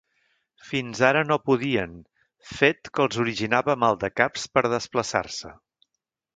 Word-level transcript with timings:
Fins 0.69 1.01
ara 1.09 1.21
no 1.31 1.37
podien, 1.49 1.93
fet 2.53 2.91
que 2.95 3.05
els 3.05 3.21
originava 3.27 3.79
maldecaps 3.85 4.51
per 4.57 4.67
a 4.67 4.75
desplaçar-se. 4.77 5.57